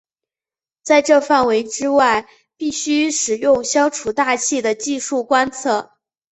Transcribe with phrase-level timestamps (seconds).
[0.81, 5.91] 在这范围之外必须使用消除大气的技术观测。